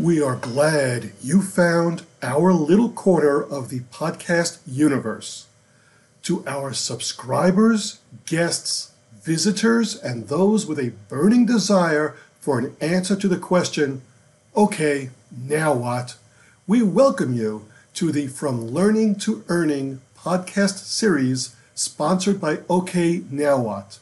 [0.00, 5.46] We are glad you found our little corner of the podcast universe.
[6.22, 8.92] To our subscribers, guests,
[9.22, 14.00] visitors, and those with a burning desire for an answer to the question,
[14.56, 16.16] okay, now what?
[16.66, 23.58] We welcome you to the From Learning to Earning podcast series sponsored by OK Now
[23.58, 23.98] What.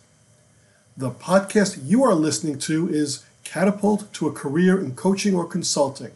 [0.97, 6.11] The podcast you are listening to is Catapult to a Career in Coaching or Consulting.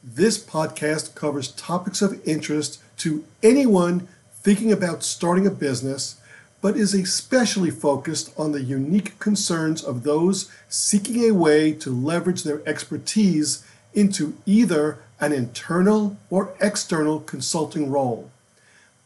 [0.00, 6.20] This podcast covers topics of interest to anyone thinking about starting a business,
[6.60, 12.44] but is especially focused on the unique concerns of those seeking a way to leverage
[12.44, 18.30] their expertise into either an internal or external consulting role.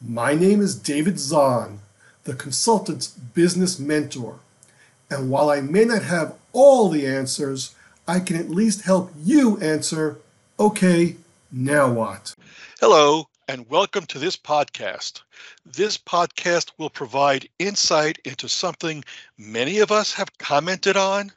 [0.06, 1.80] My name is David Zahn,
[2.25, 4.41] the consultant's business mentor.
[5.09, 7.77] And while I may not have all the answers,
[8.08, 10.19] I can at least help you answer
[10.58, 11.14] okay,
[11.53, 12.34] now what?
[12.81, 15.22] Hello, and welcome to this podcast.
[15.64, 19.05] This podcast will provide insight into something
[19.39, 21.31] many of us have commented on,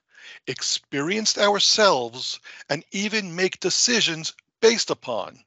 [0.47, 5.44] experienced ourselves, and even make decisions based upon.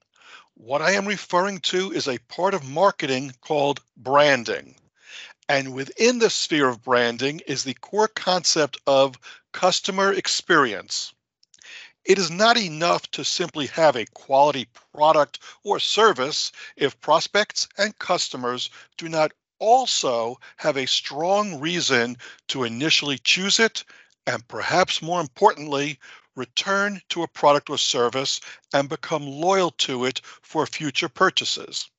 [0.55, 4.77] What I am referring to is a part of marketing called branding.
[5.55, 9.19] And within the sphere of branding is the core concept of
[9.53, 11.13] customer experience.
[12.07, 17.99] It is not enough to simply have a quality product or service if prospects and
[17.99, 22.17] customers do not also have a strong reason
[22.49, 23.85] to initially choose it,
[24.27, 25.99] and perhaps more importantly,
[26.35, 28.41] return to a product or service
[28.73, 31.91] and become loyal to it for future purchases.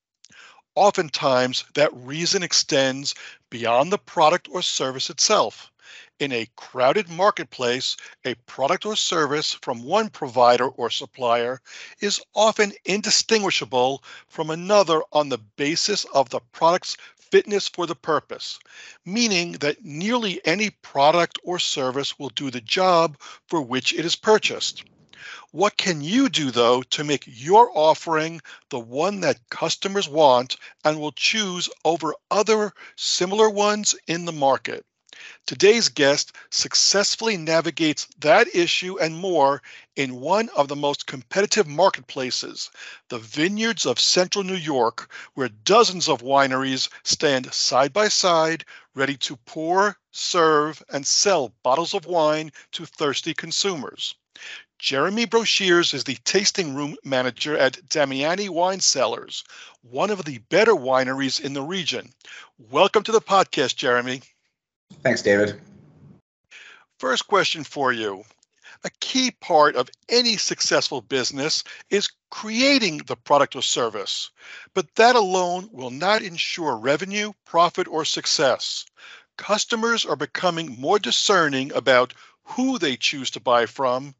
[0.75, 3.13] Oftentimes, that reason extends
[3.49, 5.71] beyond the product or service itself.
[6.19, 11.61] In a crowded marketplace, a product or service from one provider or supplier
[11.99, 18.59] is often indistinguishable from another on the basis of the product's fitness for the purpose,
[19.05, 23.17] meaning that nearly any product or service will do the job
[23.47, 24.83] for which it is purchased.
[25.51, 30.99] What can you do, though, to make your offering the one that customers want and
[30.99, 34.85] will choose over other similar ones in the market?
[35.45, 39.61] Today's guest successfully navigates that issue and more
[39.95, 42.71] in one of the most competitive marketplaces,
[43.09, 48.65] the vineyards of central New York, where dozens of wineries stand side by side,
[48.95, 54.15] ready to pour, serve, and sell bottles of wine to thirsty consumers.
[54.79, 59.43] Jeremy Broshears is the tasting room manager at Damiani Wine Cellars,
[59.81, 62.13] one of the better wineries in the region.
[62.57, 64.21] Welcome to the podcast, Jeremy.
[65.01, 65.59] Thanks, David.
[66.99, 68.23] First question for you.
[68.85, 74.29] A key part of any successful business is creating the product or service,
[74.73, 78.85] but that alone will not ensure revenue, profit, or success.
[79.37, 84.15] Customers are becoming more discerning about who they choose to buy from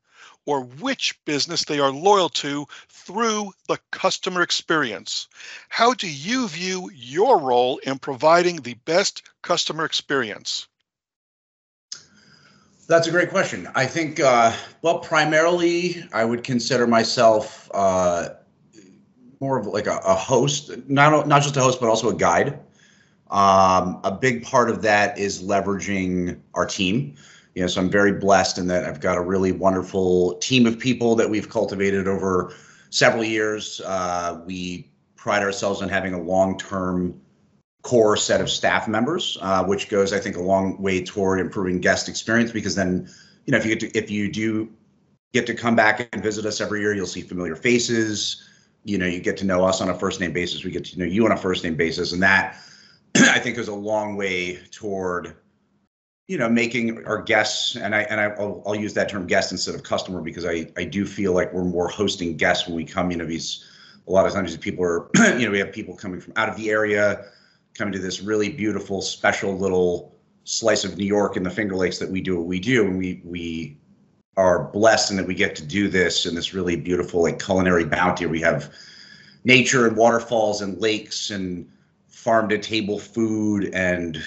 [0.46, 5.28] or which business they are loyal to through the customer experience.
[5.70, 10.68] How do you view your role in providing the best customer experience?
[12.88, 13.70] That's a great question.
[13.76, 18.30] I think, uh, well, primarily, I would consider myself uh,
[19.40, 22.60] more of like a, a, host, not not just a host, but also a guide.
[23.31, 27.16] Um, a big part of that is leveraging our team
[27.56, 30.80] you know, so I'm very blessed in that I've got a really wonderful team of
[30.80, 32.53] people that we've cultivated over
[32.90, 33.81] several years.
[33.86, 37.19] Uh, we pride ourselves on having a long-term
[37.84, 41.80] core set of staff members, uh, which goes, I think, a long way toward improving
[41.80, 42.52] guest experience.
[42.52, 43.08] Because then,
[43.46, 44.69] you know, if you get to, if you do
[45.34, 48.44] get to come back and visit us every year, you'll see familiar faces.
[48.84, 50.63] You know, you get to know us on a first name basis.
[50.63, 52.58] We get to know you on a first name basis, and that
[53.16, 55.36] I think goes a long way toward
[56.28, 59.52] you know, making our guests, and I and I, will I'll use that term guest
[59.52, 62.86] instead of customer because I I do feel like we're more hosting guests when we
[62.86, 63.12] come.
[63.12, 63.66] You know, these
[64.08, 66.56] a lot of times people are, you know, we have people coming from out of
[66.56, 67.25] the area,
[67.74, 70.16] coming to this really beautiful, special little
[70.46, 72.98] slice of New York in the Finger Lakes that we do what we do, and
[72.98, 73.78] we we
[74.38, 77.86] are blessed in that we get to do this in this really beautiful like culinary
[77.86, 78.25] bounty.
[78.25, 78.74] We have
[79.44, 81.70] nature and waterfalls and lakes and
[82.08, 84.24] farm to table food and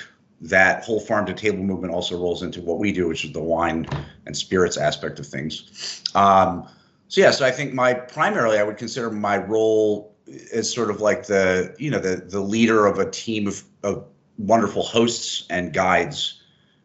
[0.48, 3.42] that whole farm to table movement also rolls into what we do, which is the
[3.42, 3.86] wine
[4.26, 6.02] and spirits aspect of things.
[6.14, 6.68] Um,
[7.08, 10.14] so yeah, so I think my primarily I would consider my role
[10.52, 14.04] as sort of like the you know the the leader of a team of, of
[14.38, 16.42] wonderful hosts and guides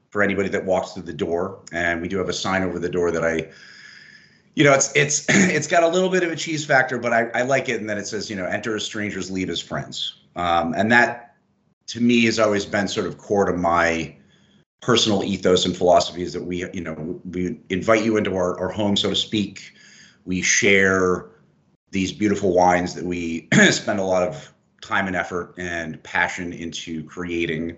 [0.09, 1.59] for anybody that walks through the door.
[1.71, 3.49] And we do have a sign over the door that I
[4.55, 7.29] you know, it's it's it's got a little bit of a cheese factor, but I,
[7.33, 7.79] I like it.
[7.79, 10.17] And then it says, you know, enter as strangers, leave as friends.
[10.35, 11.30] Um, and that
[11.91, 14.15] to me has always been sort of core to my
[14.81, 18.69] personal ethos and philosophy is that we, you know, we invite you into our, our
[18.69, 19.73] home, so to speak.
[20.23, 21.25] We share
[21.89, 27.03] these beautiful wines that we spend a lot of time and effort and passion into
[27.03, 27.75] creating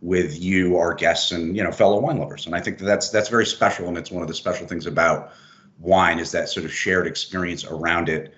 [0.00, 2.46] with you, our guests, and you know, fellow wine lovers.
[2.46, 4.86] And I think that that's that's very special, and it's one of the special things
[4.86, 5.32] about
[5.80, 8.32] wine is that sort of shared experience around it.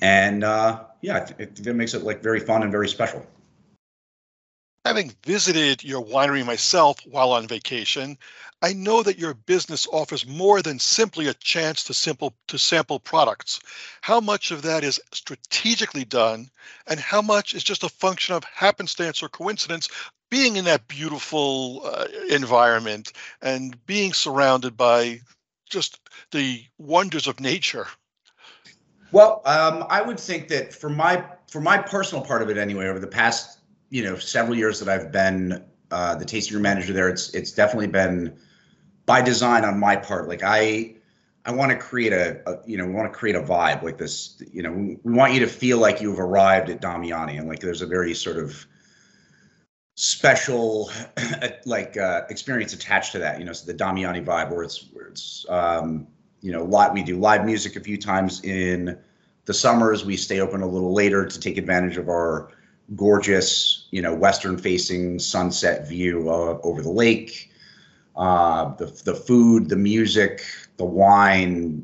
[0.00, 3.24] And uh, yeah, it, it makes it like very fun and very special.
[4.84, 8.18] Having visited your winery myself while on vacation,
[8.62, 12.98] I know that your business offers more than simply a chance to simple to sample
[12.98, 13.60] products.
[14.00, 16.50] How much of that is strategically done
[16.88, 19.88] and how much is just a function of happenstance or coincidence
[20.30, 25.20] being in that beautiful uh, environment and being surrounded by
[25.70, 26.00] just
[26.32, 27.86] the wonders of nature?
[29.12, 32.86] Well, um, I would think that for my for my personal part of it anyway,
[32.86, 33.58] over the past
[33.92, 37.52] you know several years that I've been uh, the tasting room manager there, it's it's
[37.52, 38.34] definitely been
[39.04, 40.28] by design on my part.
[40.28, 40.94] Like I
[41.44, 43.98] I want to create a, a, you know we want to create a vibe like
[43.98, 44.42] this.
[44.50, 47.82] You know we, want you to feel like you've arrived at Damiani and like there's
[47.82, 48.66] a very sort of
[49.94, 50.90] special
[51.66, 53.38] like uh, experience attached to that.
[53.38, 56.06] You know, so the Damiani vibe where it's where it's um,
[56.40, 58.98] you know a lot we do live music a few times in
[59.44, 60.06] the summers.
[60.06, 62.52] We stay open a little later to take advantage of our
[62.96, 67.50] gorgeous, you know, western facing sunset view uh, over the lake.
[68.16, 70.44] Uh, the the food, the music,
[70.76, 71.82] the wine,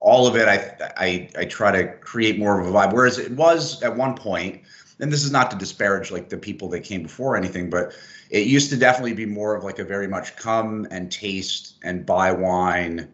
[0.00, 0.46] all of it.
[0.46, 2.92] I, I I try to create more of a vibe.
[2.92, 4.60] Whereas it was at one point,
[5.00, 7.92] and this is not to disparage like the people that came before or anything, but
[8.30, 12.04] it used to definitely be more of like a very much come and taste and
[12.04, 13.08] buy wine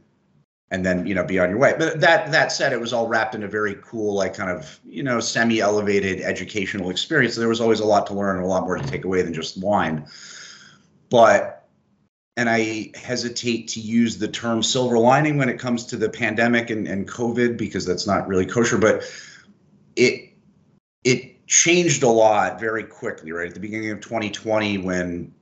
[0.70, 1.74] and then you know be on your way.
[1.78, 4.80] But that that said it was all wrapped in a very cool like kind of
[4.84, 7.34] you know semi elevated educational experience.
[7.34, 9.22] So there was always a lot to learn and a lot more to take away
[9.22, 10.06] than just wine.
[11.10, 11.56] But
[12.36, 16.70] and i hesitate to use the term silver lining when it comes to the pandemic
[16.70, 19.02] and, and covid because that's not really kosher but
[19.96, 20.32] it
[21.04, 23.48] it changed a lot very quickly right?
[23.48, 25.34] At the beginning of 2020 when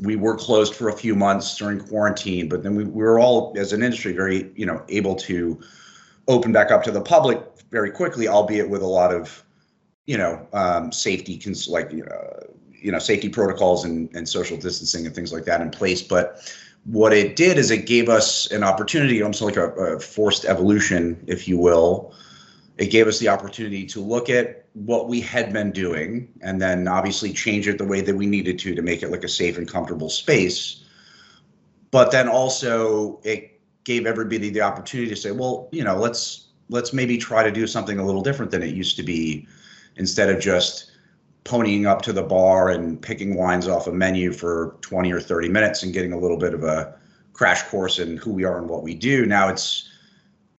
[0.00, 3.54] we were closed for a few months during quarantine, but then we, we were all,
[3.56, 5.60] as an industry, very you know able to
[6.28, 9.44] open back up to the public very quickly, albeit with a lot of
[10.06, 15.06] you know um, safety cons- like uh, you know safety protocols and, and social distancing
[15.06, 16.02] and things like that in place.
[16.02, 16.52] But
[16.84, 21.22] what it did is it gave us an opportunity, almost like a, a forced evolution,
[21.26, 22.14] if you will,
[22.78, 26.86] it gave us the opportunity to look at what we had been doing and then
[26.86, 29.58] obviously change it the way that we needed to to make it like a safe
[29.58, 30.84] and comfortable space.
[31.90, 36.92] But then also it gave everybody the opportunity to say, well, you know, let's let's
[36.92, 39.48] maybe try to do something a little different than it used to be
[39.96, 40.90] instead of just
[41.44, 45.48] ponying up to the bar and picking wines off a menu for 20 or 30
[45.48, 46.94] minutes and getting a little bit of a
[47.32, 49.24] crash course in who we are and what we do.
[49.24, 49.88] Now it's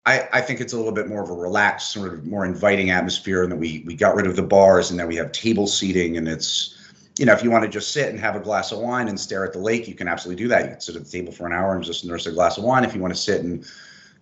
[0.06, 2.90] I, I think it's a little bit more of a relaxed, sort of more inviting
[2.90, 5.68] atmosphere, and that we we got rid of the bars, and then we have table
[5.68, 6.76] seating, and it's
[7.20, 9.20] you know, if you want to just sit and have a glass of wine and
[9.20, 10.64] stare at the lake, you can absolutely do that.
[10.64, 12.64] You can sit at the table for an hour and just nurse a glass of
[12.64, 12.86] wine.
[12.86, 13.66] If you want to sit and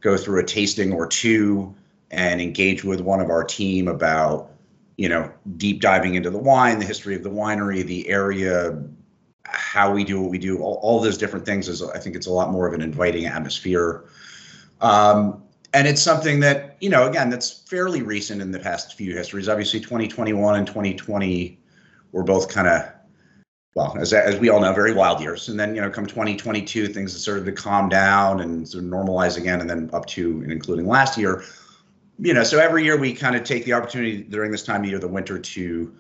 [0.02, 1.76] go through a tasting or two
[2.10, 4.50] and engage with one of our team about,
[4.98, 8.82] you know, deep diving into the wine, the history of the winery, the area,
[9.46, 12.26] how we do what we do, all, all those different things is I think it's
[12.26, 14.06] a lot more of an inviting atmosphere.
[14.82, 15.44] Um,
[15.78, 19.48] and it's something that you know again that's fairly recent in the past few histories.
[19.48, 21.60] Obviously 2021 and 2020
[22.12, 22.92] were both kind of
[23.76, 25.50] well as, as we all know very wild years.
[25.50, 29.38] And then you know come 2022 things started to calm down and sort of normalize
[29.38, 31.44] again and then up to and including last year.
[32.18, 34.90] You know so every year we kind of take the opportunity during this time of
[34.90, 35.96] year the winter to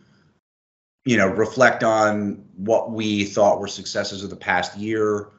[1.06, 5.30] you know reflect on what we thought were successes of the past year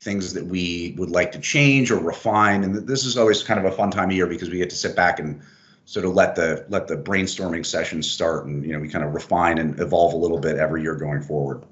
[0.00, 2.64] things that we would like to change or refine.
[2.64, 4.76] And this is always kind of a fun time of year because we get to
[4.76, 5.40] sit back and
[5.86, 9.14] sort of let the let the brainstorming sessions start and you know we kind of
[9.14, 11.64] refine and evolve a little bit every year going forward.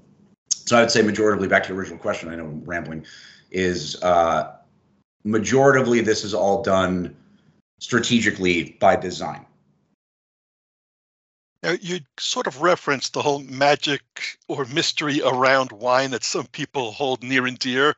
[0.50, 3.04] So I would say majoritively back to the original question, I know I'm rambling,
[3.50, 4.56] is uh
[5.26, 7.16] majoritively this is all done
[7.80, 9.44] strategically by design.
[11.64, 14.02] Now, you sort of referenced the whole magic
[14.48, 17.96] or mystery around wine that some people hold near and dear.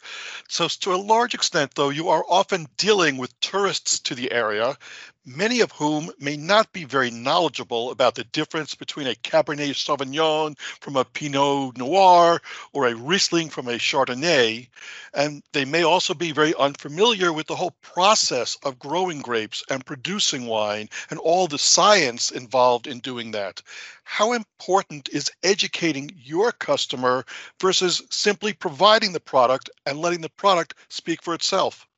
[0.49, 4.79] So, to a large extent, though, you are often dealing with tourists to the area,
[5.27, 10.57] many of whom may not be very knowledgeable about the difference between a Cabernet Sauvignon
[10.81, 12.41] from a Pinot Noir
[12.73, 14.69] or a Riesling from a Chardonnay.
[15.13, 19.85] And they may also be very unfamiliar with the whole process of growing grapes and
[19.85, 23.61] producing wine and all the science involved in doing that.
[24.05, 27.25] How important is educating your customer
[27.61, 31.89] versus simply providing the product and letting the product speak for itself?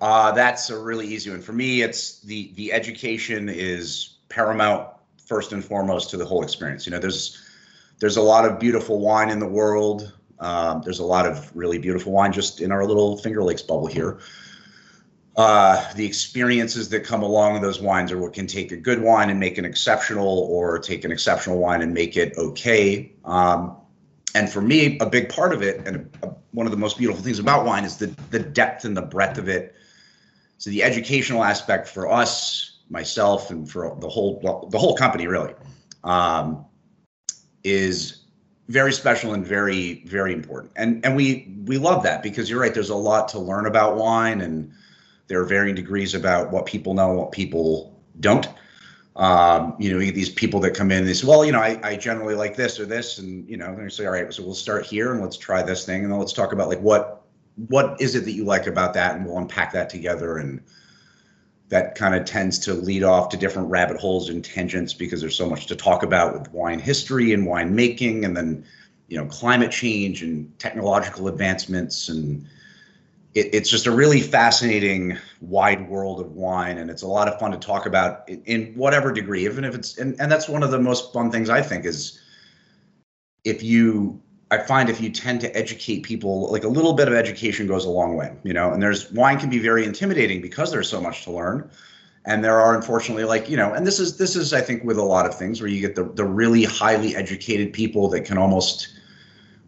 [0.00, 1.40] Uh, that's a really easy one.
[1.40, 4.88] For me, it's the the education is paramount
[5.26, 6.86] first and foremost to the whole experience.
[6.86, 7.40] You know, there's
[7.98, 10.12] there's a lot of beautiful wine in the world.
[10.40, 13.86] Um, there's a lot of really beautiful wine just in our little Finger Lakes bubble
[13.86, 14.18] here.
[15.36, 19.00] Uh, the experiences that come along with those wines are what can take a good
[19.00, 23.12] wine and make an exceptional, or take an exceptional wine and make it okay.
[23.24, 23.76] Um,
[24.36, 26.98] and for me, a big part of it, and a, a, one of the most
[26.98, 29.74] beautiful things about wine, is the the depth and the breadth of it
[30.58, 35.54] so the educational aspect for us, myself, and for the whole the whole company really,
[36.04, 36.64] um,
[37.62, 38.24] is
[38.68, 40.72] very special and very very important.
[40.76, 42.72] And and we we love that because you're right.
[42.72, 44.72] There's a lot to learn about wine, and
[45.26, 48.48] there are varying degrees about what people know and what people don't.
[49.16, 51.60] Um, you know, you these people that come in and they say, well, you know,
[51.60, 54.42] I, I generally like this or this, and you know, they say, all right, so
[54.42, 57.23] we'll start here and let's try this thing, and then let's talk about like what
[57.56, 59.14] what is it that you like about that?
[59.14, 60.38] And we'll unpack that together.
[60.38, 60.60] And
[61.68, 65.36] that kind of tends to lead off to different rabbit holes and tangents because there's
[65.36, 68.64] so much to talk about with wine history and wine making and then
[69.08, 72.08] you know climate change and technological advancements.
[72.08, 72.44] And
[73.34, 76.78] it, it's just a really fascinating wide world of wine.
[76.78, 79.74] And it's a lot of fun to talk about in, in whatever degree even if
[79.74, 82.20] it's and, and that's one of the most fun things i think is
[83.44, 84.20] if you
[84.54, 87.84] I find if you tend to educate people, like a little bit of education goes
[87.84, 88.72] a long way, you know.
[88.72, 91.70] And there's wine can be very intimidating because there's so much to learn,
[92.24, 94.98] and there are unfortunately like you know, and this is this is I think with
[94.98, 98.38] a lot of things where you get the the really highly educated people that can
[98.38, 98.88] almost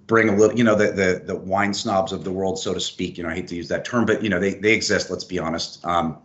[0.07, 2.81] bring a little, you know, the the the wine snobs of the world, so to
[2.81, 3.19] speak.
[3.19, 5.11] You know, I hate to use that term, but you know, they they exist.
[5.11, 5.85] Let's be honest.
[5.85, 6.19] Um,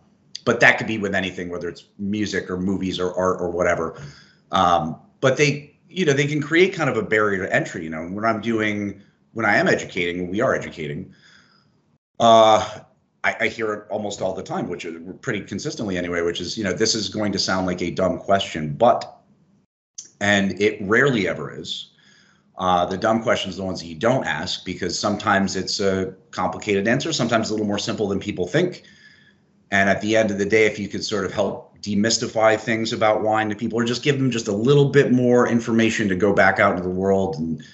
[0.44, 4.00] but that could be with anything, whether it's music or movies or art or whatever.
[4.50, 7.90] Um, but they you know they can create kind of a barrier to entry you
[7.90, 9.00] know when i'm doing
[9.32, 11.12] when i am educating when we are educating
[12.20, 12.80] uh
[13.24, 16.56] I, I hear it almost all the time which is pretty consistently anyway which is
[16.56, 19.20] you know this is going to sound like a dumb question but
[20.20, 21.90] and it rarely ever is
[22.58, 26.86] uh, the dumb questions the ones that you don't ask because sometimes it's a complicated
[26.86, 28.84] answer sometimes a little more simple than people think
[29.72, 32.92] and at the end of the day if you could sort of help demystify things
[32.92, 36.14] about wine to people or just give them just a little bit more information to
[36.14, 37.64] go back out into the world and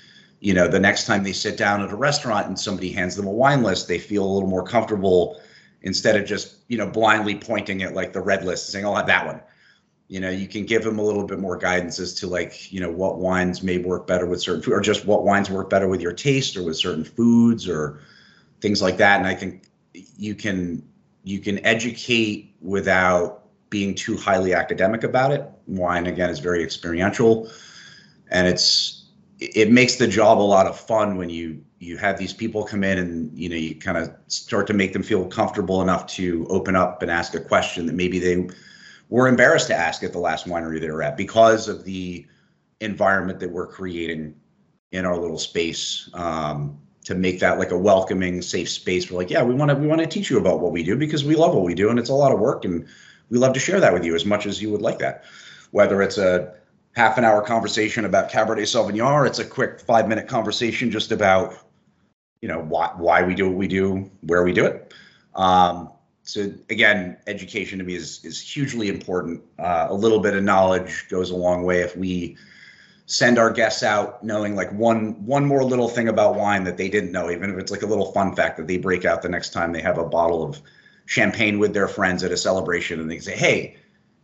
[0.40, 3.26] you know the next time they sit down at a restaurant and somebody hands them
[3.26, 5.38] a wine list they feel a little more comfortable
[5.82, 8.96] instead of just you know blindly pointing at like the red list and saying i'll
[8.96, 9.42] have that one.
[10.10, 12.80] You know you can give them a little bit more guidance as to like you
[12.80, 15.86] know what wines may work better with certain food or just what wines work better
[15.86, 18.00] with your taste or with certain foods or
[18.62, 19.18] things like that.
[19.18, 20.82] And i think you can
[21.24, 25.48] you can educate without being too highly academic about it.
[25.66, 27.50] Wine again is very experiential,
[28.30, 29.06] and it's
[29.40, 32.82] it makes the job a lot of fun when you you have these people come
[32.82, 36.46] in and you know you kind of start to make them feel comfortable enough to
[36.48, 38.48] open up and ask a question that maybe they
[39.10, 42.26] were embarrassed to ask at the last winery they were at because of the
[42.80, 44.34] environment that we're creating
[44.92, 49.30] in our little space um, to make that like a welcoming safe space we're like
[49.30, 51.34] yeah we want to we want to teach you about what we do because we
[51.34, 52.86] love what we do and it's a lot of work and
[53.30, 55.24] we love to share that with you as much as you would like that.
[55.70, 56.54] Whether it's a
[56.92, 61.12] half an hour conversation about Cabernet Sauvignon, or it's a quick five minute conversation just
[61.12, 61.54] about,
[62.40, 64.94] you know, why why we do what we do, where we do it.
[65.34, 65.90] Um,
[66.22, 69.42] so again, education to me is is hugely important.
[69.58, 71.80] Uh, a little bit of knowledge goes a long way.
[71.80, 72.36] If we
[73.08, 76.90] send our guests out knowing like one one more little thing about wine that they
[76.90, 79.28] didn't know, even if it's like a little fun fact that they break out the
[79.28, 80.60] next time they have a bottle of
[81.06, 83.74] champagne with their friends at a celebration and they say, hey,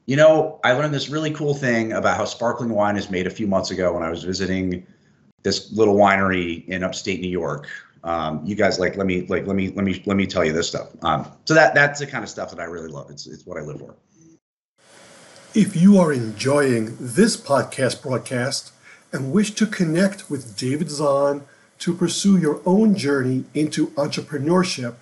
[0.04, 3.30] you know, I learned this really cool thing about how sparkling wine is made a
[3.30, 4.86] few months ago when I was visiting
[5.42, 7.66] this little winery in upstate New York.
[8.02, 10.52] Um, you guys like let me like let me let me let me tell you
[10.52, 10.90] this stuff.
[11.02, 13.08] Um, so that that's the kind of stuff that I really love.
[13.08, 13.96] It's it's what I live for.
[15.54, 18.73] If you are enjoying this podcast broadcast
[19.14, 21.42] and wish to connect with David Zahn
[21.78, 24.96] to pursue your own journey into entrepreneurship,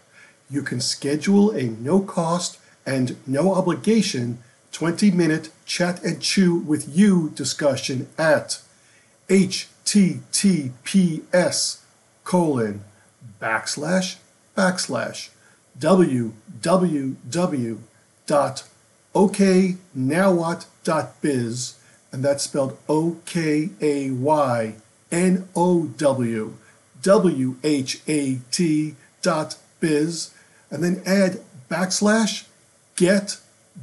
[0.51, 4.39] you can schedule a no cost and no obligation
[4.73, 8.61] 20 minute chat and chew with you discussion at
[9.29, 10.77] https
[12.25, 12.85] colon
[13.41, 14.17] backslash
[14.57, 15.29] backslash
[15.79, 17.79] www
[18.27, 18.65] dot
[19.15, 21.75] okaynowwhat.biz,
[22.13, 24.75] and that's spelled O K A Y
[25.11, 26.55] N O W
[27.03, 30.31] W H A T dot biz,
[30.71, 31.41] and then add
[31.71, 32.47] backslash
[32.97, 33.39] get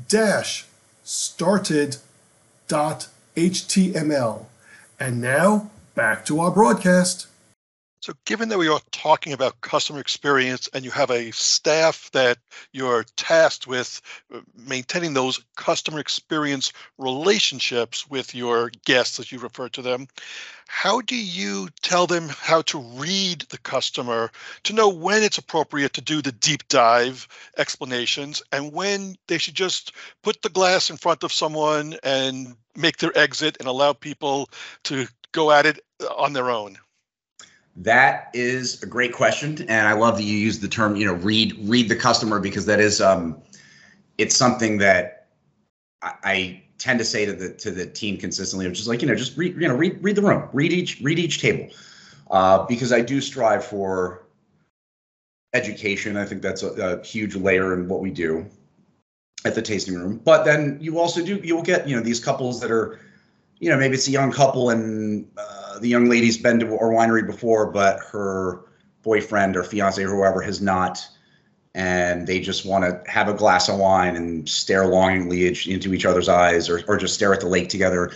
[0.08, 0.66] dash
[1.04, 1.98] started
[2.68, 4.46] dot html.
[5.00, 7.28] And now back to our broadcast.
[8.01, 12.38] So, given that we are talking about customer experience and you have a staff that
[12.72, 14.01] you're tasked with
[14.34, 20.08] uh, maintaining those customer experience relationships with your guests, as you refer to them,
[20.65, 24.32] how do you tell them how to read the customer
[24.63, 27.27] to know when it's appropriate to do the deep dive
[27.58, 29.91] explanations and when they should just
[30.24, 34.50] put the glass in front of someone and make their exit and allow people
[34.84, 36.77] to go at it uh, on their own?
[37.80, 41.14] That is a great question, and I love that you use the term, you know,
[41.14, 43.42] read read the customer because that is um,
[44.18, 45.28] it's something that
[46.02, 49.08] I, I tend to say to the to the team consistently, which is like, you
[49.08, 51.70] know, just read, you know, read read the room, read each read each table,
[52.32, 54.26] uh, because I do strive for
[55.54, 56.18] education.
[56.18, 58.46] I think that's a, a huge layer in what we do
[59.46, 60.18] at the tasting room.
[60.18, 63.00] But then you also do you'll get you know these couples that are,
[63.60, 65.32] you know, maybe it's a young couple and.
[65.38, 68.62] Uh, the young lady's been to our winery before, but her
[69.02, 71.06] boyfriend or fiance or whoever has not,
[71.76, 76.06] and they just want to have a glass of wine and stare longingly into each
[76.06, 78.12] other's eyes, or or just stare at the lake together,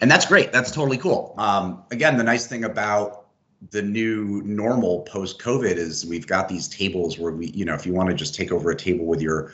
[0.00, 0.52] and that's great.
[0.52, 1.34] That's totally cool.
[1.38, 3.24] Um, again, the nice thing about
[3.70, 7.86] the new normal post COVID is we've got these tables where we, you know, if
[7.86, 9.52] you want to just take over a table with your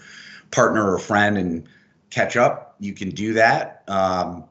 [0.50, 1.68] partner or friend and
[2.10, 3.84] catch up, you can do that.
[3.86, 4.44] Um,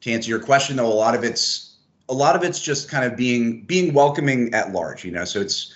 [0.00, 1.67] to answer your question, though, a lot of it's
[2.08, 5.24] a lot of it's just kind of being being welcoming at large, you know.
[5.24, 5.74] So it's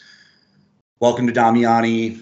[1.01, 2.21] welcome to Damiani.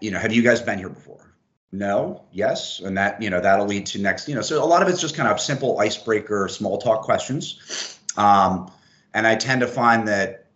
[0.00, 1.34] You know, have you guys been here before?
[1.72, 4.28] No, yes, and that you know that'll lead to next.
[4.28, 7.98] You know, so a lot of it's just kind of simple icebreaker, small talk questions,
[8.16, 8.70] um,
[9.14, 10.46] and I tend to find that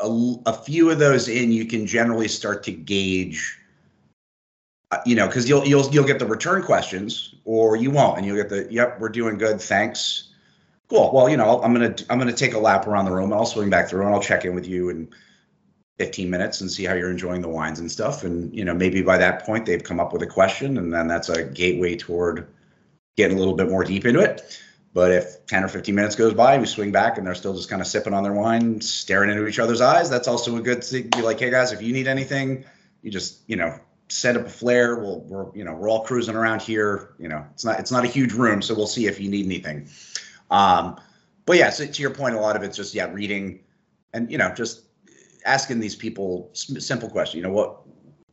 [0.00, 3.58] a, a few of those in, you can generally start to gauge.
[4.92, 8.26] Uh, you know, because you'll you'll you'll get the return questions, or you won't, and
[8.26, 10.28] you'll get the yep, we're doing good, thanks
[10.88, 11.10] Cool.
[11.12, 13.46] Well, you know, I'm gonna I'm gonna take a lap around the room and I'll
[13.46, 15.08] swing back through and I'll check in with you in
[15.98, 18.22] 15 minutes and see how you're enjoying the wines and stuff.
[18.22, 21.08] And you know, maybe by that point they've come up with a question, and then
[21.08, 22.46] that's a gateway toward
[23.16, 24.60] getting a little bit more deep into it.
[24.92, 27.68] But if 10 or 15 minutes goes by, we swing back and they're still just
[27.68, 30.08] kind of sipping on their wine, staring into each other's eyes.
[30.08, 31.10] That's also a good thing.
[31.10, 32.64] Be like, hey guys, if you need anything,
[33.02, 34.96] you just you know set up a flare.
[34.96, 37.14] We'll we're you know we're all cruising around here.
[37.18, 39.46] You know, it's not it's not a huge room, so we'll see if you need
[39.46, 39.88] anything.
[40.50, 41.00] Um,
[41.44, 43.60] but yeah, so to your point, a lot of it's just yeah, reading,
[44.12, 44.82] and you know, just
[45.44, 47.36] asking these people simple questions.
[47.36, 47.80] You know, what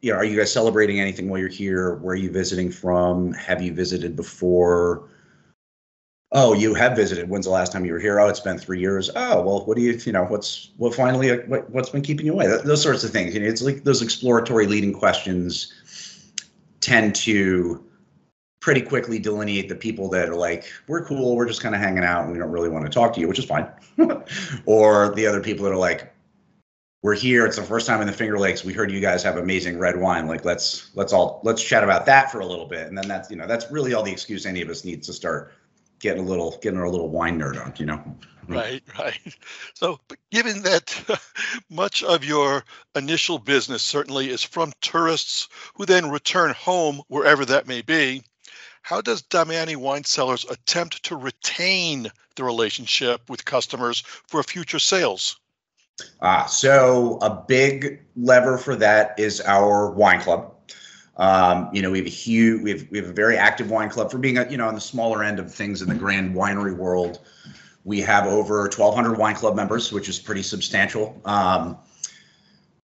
[0.02, 1.96] you know, are you guys celebrating anything while you're here?
[1.96, 3.34] Where are you visiting from?
[3.34, 5.10] Have you visited before?
[6.36, 7.30] Oh, you have visited.
[7.30, 8.20] When's the last time you were here?
[8.20, 9.12] Oh, it's been three years.
[9.16, 12.34] Oh, well, what do you, you know, what's what finally, what, what's been keeping you
[12.34, 12.48] away?
[12.48, 13.36] Those sorts of things.
[13.36, 15.72] You know, it's like those exploratory leading questions
[16.82, 17.86] tend to
[18.64, 22.06] pretty quickly delineate the people that are like, we're cool, we're just kind of hanging
[22.06, 23.70] out and we don't really want to talk to you, which is fine.
[24.66, 26.14] or the other people that are like,
[27.02, 28.64] we're here, it's the first time in the Finger Lakes.
[28.64, 30.28] We heard you guys have amazing red wine.
[30.28, 32.88] Like let's let's all let's chat about that for a little bit.
[32.88, 35.14] And then that's you know, that's really all the excuse any of us needs to
[35.14, 35.52] start
[36.00, 38.02] getting a little getting our little wine nerd on, you know.
[38.48, 38.56] Mm.
[38.56, 39.36] Right, right.
[39.74, 40.00] So,
[40.32, 41.22] given that
[41.70, 42.64] much of your
[42.96, 48.24] initial business certainly is from tourists who then return home wherever that may be,
[48.84, 55.40] how does Damiani Wine Cellars attempt to retain the relationship with customers for future sales?
[56.22, 60.54] Ah, so a big lever for that is our wine club.
[61.18, 63.90] Um, you know, we have a huge, we have we have a very active wine
[63.90, 66.36] club for being, a, you know, on the smaller end of things in the grand
[66.36, 67.20] winery world.
[67.86, 71.22] We have over 1,200 wine club members, which is pretty substantial.
[71.26, 71.78] Um,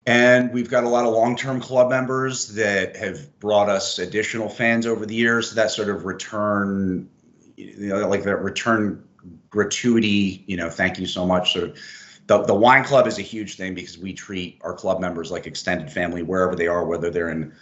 [0.05, 4.87] and we've got a lot of long-term club members that have brought us additional fans
[4.87, 5.49] over the years.
[5.49, 7.09] So that sort of return,
[7.55, 9.07] you know, like that return
[9.49, 11.53] gratuity, you know, thank you so much.
[11.53, 11.73] So
[12.27, 15.45] the, the wine club is a huge thing because we treat our club members like
[15.45, 17.53] extended family wherever they are, whether they're in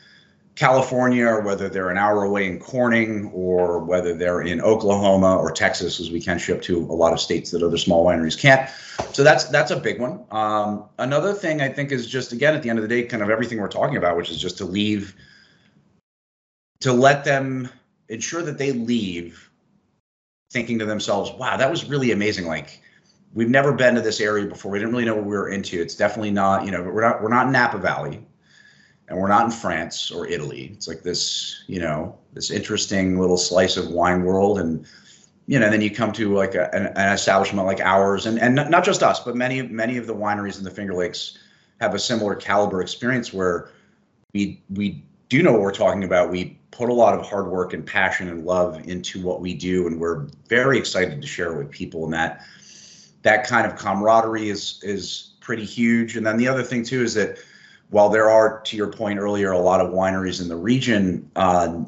[0.56, 5.52] California or whether they're an hour away in Corning or whether they're in Oklahoma or
[5.52, 8.70] Texas, as we can ship to a lot of states that other small wineries can't.
[9.14, 10.26] So that's that's a big one.
[10.32, 13.24] Um, another thing I think is just again at the end of the day, kind
[13.24, 15.16] of everything we're talking about, which is just to leave,
[16.82, 17.70] to let them
[18.10, 19.50] ensure that they leave
[20.52, 22.82] thinking to themselves, "Wow, that was really amazing!" Like
[23.34, 24.72] we've never been to this area before.
[24.72, 25.82] We didn't really know what we were into.
[25.82, 28.26] It's definitely not, you know, we're not we're not Napa Valley
[29.10, 30.70] and we're not in France or Italy.
[30.74, 34.86] It's like this, you know, this interesting little slice of wine world, and
[35.48, 38.56] you know, then you come to like a, an, an, establishment like ours, and and
[38.56, 41.38] not just us, but many many of the wineries in the Finger Lakes
[41.82, 43.72] have a similar caliber experience where
[44.34, 46.30] we we do know what we're talking about.
[46.30, 49.88] We put a lot of hard work and passion and love into what we do,
[49.88, 52.04] and we're very excited to share it with people.
[52.04, 52.46] And that
[53.24, 56.16] that kind of camaraderie is is pretty huge.
[56.16, 57.40] And then the other thing too is that
[57.90, 61.84] while there are, to your point earlier, a lot of wineries in the region, uh,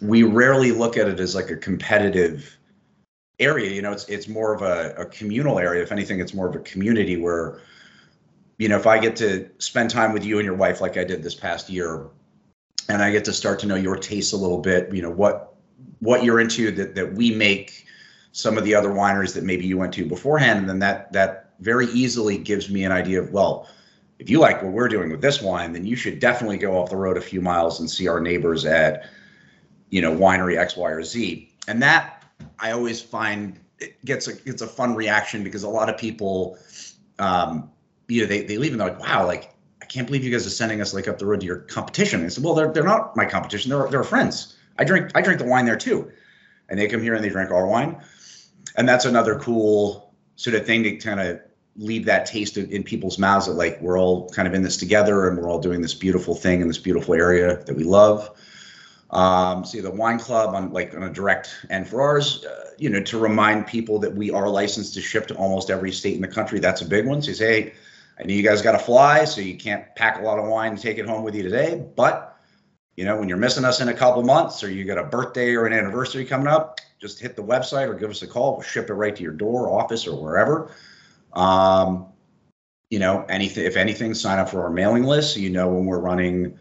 [0.00, 2.56] we rarely look at it as like a competitive
[3.38, 3.70] area.
[3.70, 5.82] You know, it's it's more of a, a communal area.
[5.82, 7.60] If anything, it's more of a community where,
[8.58, 11.04] you know, if I get to spend time with you and your wife like I
[11.04, 12.06] did this past year,
[12.88, 15.54] and I get to start to know your tastes a little bit, you know, what
[16.00, 17.86] what you're into that that we make
[18.32, 21.50] some of the other wineries that maybe you went to beforehand, and then that that
[21.60, 23.68] very easily gives me an idea of well
[24.22, 26.90] if you like what we're doing with this wine, then you should definitely go off
[26.90, 29.10] the road a few miles and see our neighbors at,
[29.90, 31.52] you know, winery X, Y, or Z.
[31.66, 32.22] And that
[32.60, 36.56] I always find it gets a gets a fun reaction because a lot of people,
[37.18, 37.68] um,
[38.06, 40.46] you know, they they leave and they're like, wow, like I can't believe you guys
[40.46, 42.24] are sending us like up the road to your competition.
[42.24, 43.70] I said, well, they're they're not my competition.
[43.70, 44.56] They're they're friends.
[44.78, 46.12] I drink I drink the wine there too,
[46.68, 48.00] and they come here and they drink our wine,
[48.76, 51.40] and that's another cool sort of thing to kind of
[51.76, 55.28] leave that taste in people's mouths that like we're all kind of in this together
[55.28, 58.30] and we're all doing this beautiful thing in this beautiful area that we love.
[59.10, 62.88] Um, see the wine club on like on a direct end for ours, uh, you
[62.88, 66.22] know, to remind people that we are licensed to ship to almost every state in
[66.22, 66.58] the country.
[66.60, 67.20] That's a big one.
[67.20, 67.72] So you say, hey,
[68.18, 70.72] I know you guys got to fly, so you can't pack a lot of wine
[70.72, 71.84] and take it home with you today.
[71.94, 72.38] But
[72.96, 75.54] you know, when you're missing us in a couple months, or you got a birthday
[75.54, 78.52] or an anniversary coming up, just hit the website or give us a call.
[78.52, 80.70] We'll ship it right to your door, office, or wherever.
[81.32, 82.06] Um,
[82.90, 85.36] you know, anything if anything, sign up for our mailing list.
[85.36, 86.58] You know when we're running,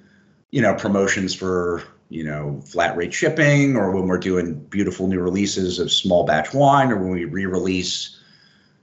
[0.51, 5.21] you know, promotions for you know, flat rate shipping, or when we're doing beautiful new
[5.21, 8.19] releases of small batch wine, or when we re-release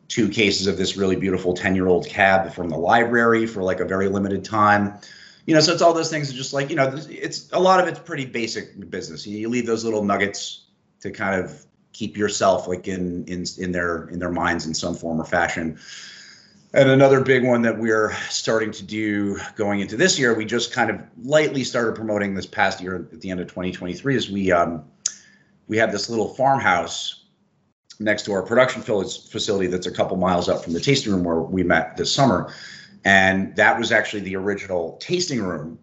[0.09, 3.81] two cases of this really beautiful 10 year old cab from the library for like
[3.81, 4.99] a very limited time.
[5.45, 7.87] You know, so it's all those things just like, you know, it's a lot of
[7.87, 9.27] it's pretty basic business.
[9.27, 10.65] You leave those little nuggets
[11.01, 11.67] to kind of
[11.99, 15.79] keep yourself like in in in their in their minds in some form or fashion.
[16.73, 20.71] And another big one that we're starting to do going into this year, we just
[20.71, 24.53] kind of lightly started promoting this past year at the end of 2023, is we
[24.53, 24.85] um,
[25.67, 27.25] we have this little farmhouse
[27.99, 31.41] next to our production facility that's a couple miles up from the tasting room where
[31.41, 32.55] we met this summer.
[33.05, 35.79] And that was actually the original tasting room.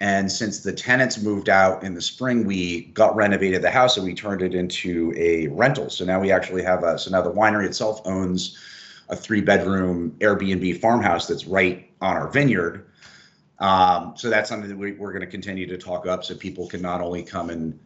[0.00, 4.06] And since the tenants moved out in the spring, we got renovated the house and
[4.06, 5.90] we turned it into a rental.
[5.90, 8.58] So now we actually have a, so now the winery itself owns
[9.10, 12.86] a three bedroom Airbnb farmhouse that's right on our vineyard.
[13.58, 16.66] Um, so that's something that we, we're going to continue to talk up so people
[16.66, 17.78] can not only come and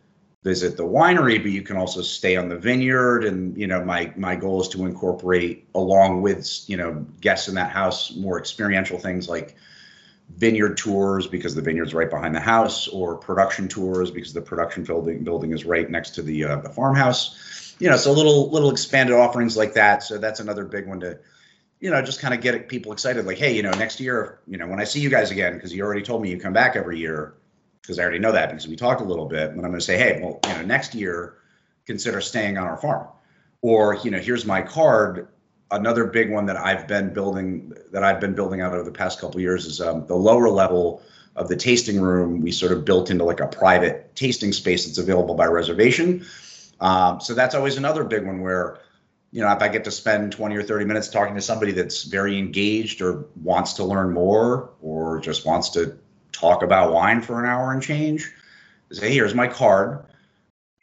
[0.45, 3.25] visit the winery, but you can also stay on the vineyard.
[3.25, 7.57] And you know, my my goal is to incorporate along with you know guests in
[7.57, 9.57] that house more experiential things like
[10.29, 14.85] vineyard tours because the vineyard's right behind the house, or production tours because the production
[14.85, 18.71] building building is right next to the uh, the farmhouse you know, so little little
[18.71, 20.03] expanded offerings like that.
[20.03, 21.19] So that's another big one to,
[21.81, 23.27] you know, just kind of get people excited.
[23.27, 25.75] Like, hey, you know, next year, you know, when I see you guys again, because
[25.75, 27.35] you already told me you come back every year,
[27.83, 29.51] because I already know that because we talked a little bit.
[29.51, 31.37] And I'm going to say, hey, well, you know, next year,
[31.87, 33.09] consider staying on our farm,
[33.61, 35.29] or you know, here's my card.
[35.75, 39.21] Another big one that I've been building that I've been building out over the past
[39.21, 41.03] couple years is um, the lower level
[41.37, 42.41] of the tasting room.
[42.41, 46.25] We sort of built into like a private tasting space that's available by reservation
[46.81, 48.79] um, so that's always another big one where,
[49.33, 52.05] you know, if I get to spend 20 or 30 minutes talking to somebody that's
[52.05, 55.97] very engaged or wants to learn more or just wants to
[56.33, 58.31] talk about wine for an hour and change,
[58.91, 60.05] say, here's my card.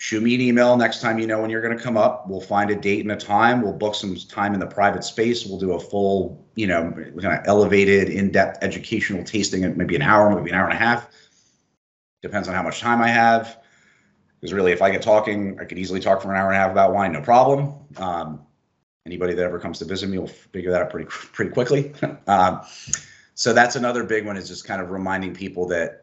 [0.01, 2.27] Shoot me an email next time you know when you're going to come up.
[2.27, 3.61] We'll find a date and a time.
[3.61, 5.45] We'll book some time in the private space.
[5.45, 10.01] We'll do a full, you know, kind of elevated, in-depth educational tasting at maybe an
[10.01, 11.07] hour, maybe an hour and a half.
[12.23, 13.61] Depends on how much time I have
[14.39, 16.59] because really, if I get talking, I could easily talk for an hour and a
[16.59, 17.75] half about wine, no problem.
[17.97, 18.41] Um,
[19.05, 21.93] anybody that ever comes to visit me will figure that out pretty pretty quickly.
[22.27, 22.61] um,
[23.35, 26.00] so that's another big one is just kind of reminding people that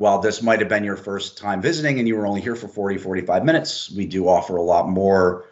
[0.00, 2.68] while this might have been your first time visiting and you were only here for
[2.68, 5.44] 40 45 minutes we do offer a lot more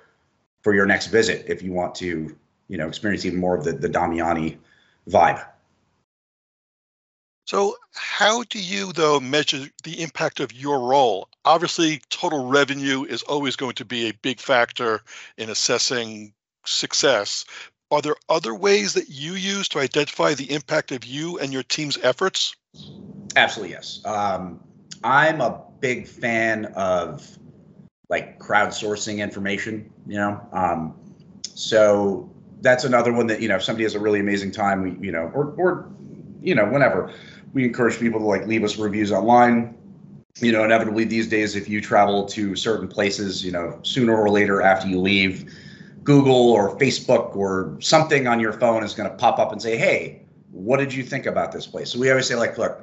[0.63, 2.35] for your next visit if you want to
[2.69, 4.57] you know experience even more of the, the damiani
[5.09, 5.45] vibe
[7.47, 11.31] so, how do you, though, measure the impact of your role?
[11.47, 15.01] Obviously, total revenue is always going to be a big factor
[15.39, 16.35] in assessing
[16.67, 17.47] success.
[17.91, 21.63] Are there other ways that you use to identify the impact of you and your
[21.63, 22.55] team's efforts?
[23.37, 24.01] Absolutely, yes.
[24.05, 24.61] Um,
[25.05, 27.39] I'm a big fan of
[28.09, 30.41] like crowdsourcing information, you know.
[30.53, 30.95] Um,
[31.43, 32.31] so
[32.63, 35.13] that's another one that, you know, if somebody has a really amazing time, we, you
[35.13, 35.89] know, or, or,
[36.41, 37.13] you know, whenever
[37.53, 39.75] we encourage people to like leave us reviews online.
[40.41, 44.31] You know, inevitably these days, if you travel to certain places, you know, sooner or
[44.31, 45.53] later after you leave,
[46.05, 49.77] Google or Facebook or something on your phone is going to pop up and say,
[49.77, 52.83] "Hey, what did you think about this place?" So we always say, like, look,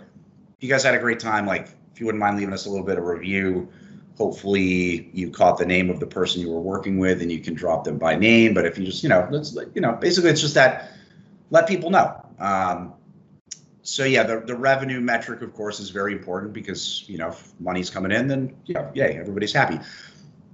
[0.60, 1.46] you guys had a great time.
[1.46, 3.70] Like, if you wouldn't mind leaving us a little bit of review,
[4.18, 7.54] hopefully you caught the name of the person you were working with and you can
[7.54, 8.54] drop them by name.
[8.54, 10.92] But if you just, you know, let's, you know, basically it's just that
[11.50, 12.26] let people know.
[12.40, 12.94] Um,
[13.82, 17.54] so yeah, the, the revenue metric, of course, is very important because you know if
[17.60, 19.80] money's coming in, then yeah, yay, everybody's happy.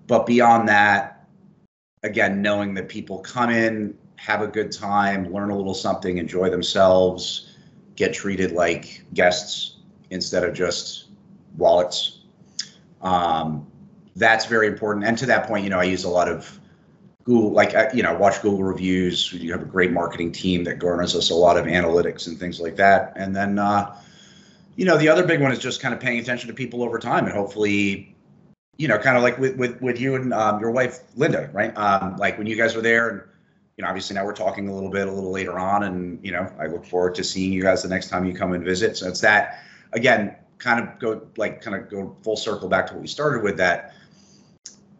[0.07, 1.25] But beyond that,
[2.03, 6.47] again, knowing that people come in, have a good time, learn a little something, enjoy
[6.47, 7.55] themselves,
[7.95, 9.77] get treated like guests
[10.11, 11.05] instead of just
[11.57, 12.19] wallets.
[13.01, 13.65] Um,
[14.15, 15.07] that's very important.
[15.07, 16.59] And to that point, you know, I use a lot of
[17.23, 19.33] Google, like you know, watch Google reviews.
[19.33, 22.59] You have a great marketing team that garners us a lot of analytics and things
[22.59, 23.13] like that.
[23.15, 23.95] And then, uh,
[24.75, 26.99] you know, the other big one is just kind of paying attention to people over
[26.99, 28.15] time, and hopefully,
[28.77, 31.75] you know, kind of like with with with you and um, your wife Linda, right?
[31.75, 33.21] Um, like when you guys were there, and
[33.81, 36.31] you know, obviously now we're talking a little bit a little later on, and you
[36.31, 38.95] know, I look forward to seeing you guys the next time you come and visit.
[38.95, 39.63] So it's that
[39.93, 43.41] again, kind of go like kind of go full circle back to what we started
[43.41, 43.95] with that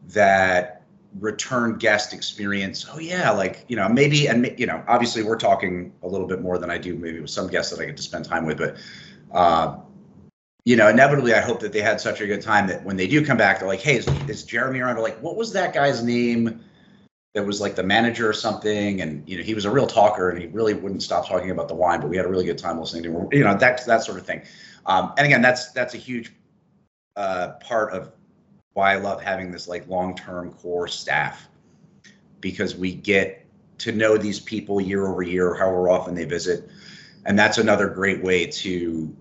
[0.08, 0.82] that
[1.20, 5.94] return guest experience oh yeah like you know maybe and you know obviously we're talking
[6.04, 8.02] a little bit more than i do maybe with some guests that i get to
[8.02, 8.78] spend time with but
[9.34, 9.78] uh,
[10.64, 13.08] you know inevitably i hope that they had such a good time that when they
[13.08, 15.74] do come back they're like hey is, is jeremy around or like what was that
[15.74, 16.64] guy's name
[17.34, 20.30] that was like the manager or something and you know he was a real talker
[20.30, 22.58] and he really wouldn't stop talking about the wine but we had a really good
[22.58, 24.42] time listening to him you know that that sort of thing
[24.86, 26.32] um, and again that's that's a huge
[27.16, 28.12] uh, part of
[28.74, 31.48] why I love having this like long-term core staff
[32.40, 33.46] because we get
[33.80, 36.70] to know these people year over year, however often they visit,
[37.26, 39.16] and that's another great way to.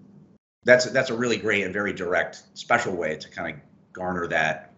[0.65, 3.61] That's that's a really great and very direct, special way to kind of
[3.93, 4.73] garner that.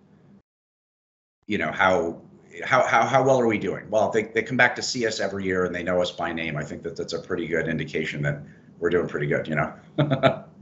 [1.46, 2.20] You know how
[2.64, 3.88] how how how well are we doing?
[3.90, 6.32] Well, they they come back to see us every year and they know us by
[6.32, 6.56] name.
[6.56, 8.40] I think that that's a pretty good indication that
[8.78, 9.48] we're doing pretty good.
[9.48, 10.44] You know.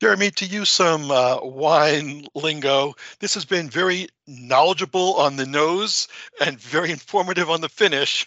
[0.00, 6.08] Jeremy, to use some uh, wine lingo, this has been very knowledgeable on the nose
[6.44, 8.26] and very informative on the finish.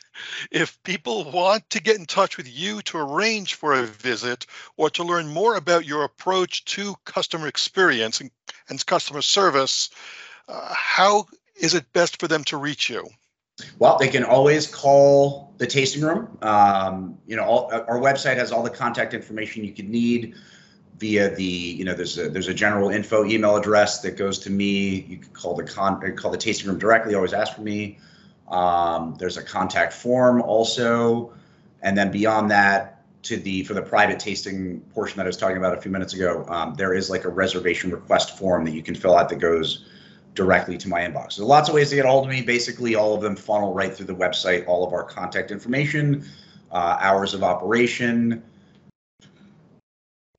[0.50, 4.90] If people want to get in touch with you to arrange for a visit or
[4.92, 8.32] to learn more about your approach to customer experience and,
[8.70, 9.92] and customer service,
[10.48, 11.26] uh, how
[11.60, 13.08] is it best for them to reach you?
[13.80, 16.38] Well, they can always call the tasting room.
[16.42, 20.36] Um, you know, all, our website has all the contact information you could need
[21.00, 24.50] via the you know there's a there's a general info email address that goes to
[24.50, 28.00] me you can call the con call the tasting room directly always ask for me
[28.50, 31.34] um, there's a contact form also
[31.82, 35.58] and then beyond that to the for the private tasting portion that i was talking
[35.58, 38.82] about a few minutes ago um, there is like a reservation request form that you
[38.82, 39.86] can fill out that goes
[40.38, 42.96] directly to my inbox so lots of ways to get a hold of me basically
[42.96, 46.26] all of them funnel right through the website all of our contact information
[46.72, 48.42] uh, hours of operation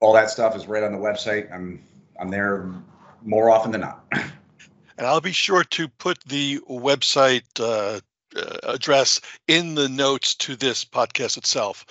[0.01, 1.53] all that stuff is right on the website.
[1.53, 1.83] I'm
[2.21, 2.73] I'm there
[3.23, 4.05] more often than not.
[4.13, 8.01] and I'll be sure to put the website uh,
[8.37, 11.85] uh, address in the notes to this podcast itself.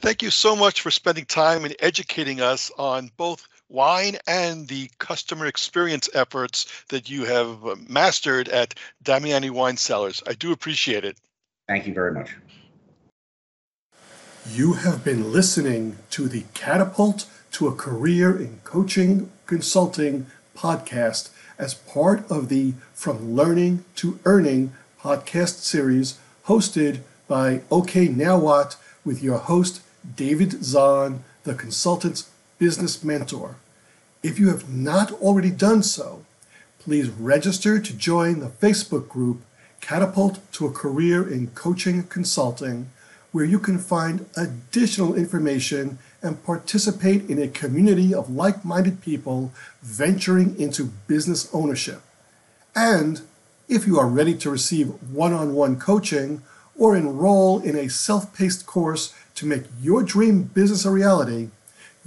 [0.00, 4.90] Thank you so much for spending time and educating us on both wine and the
[4.98, 10.22] customer experience efforts that you have mastered at Damiani Wine Cellars.
[10.26, 11.16] I do appreciate it.
[11.66, 12.34] Thank you very much.
[14.50, 20.26] You have been listening to the Catapult to a career in coaching consulting
[20.56, 28.38] podcast as part of the From Learning to Earning podcast series hosted by OK Now
[28.38, 29.82] What with your host
[30.16, 33.56] David Zahn, the consultant's business mentor.
[34.22, 36.24] If you have not already done so,
[36.78, 39.42] please register to join the Facebook group
[39.80, 42.90] Catapult to a Career in Coaching Consulting,
[43.30, 49.52] where you can find additional information and participate in a community of like minded people
[49.82, 52.02] venturing into business ownership.
[52.74, 53.22] And
[53.68, 56.42] if you are ready to receive one on one coaching
[56.76, 61.50] or enroll in a self paced course to make your dream business a reality,